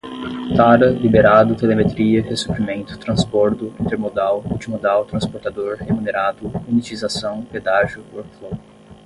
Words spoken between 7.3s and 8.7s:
pedágio workflow